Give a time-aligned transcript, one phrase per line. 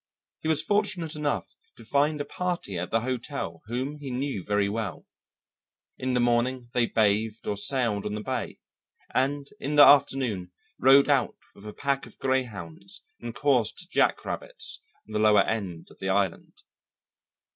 [0.39, 4.67] He was fortunate enough to find a party at the hotel whom he knew very
[4.67, 5.05] well.
[5.95, 8.57] In the morning they bathed or sailed on the bay,
[9.13, 14.81] and in the afternoon rode out with a pack of greyhounds and coursed jack rabbits
[15.07, 16.63] on the lower end of the island.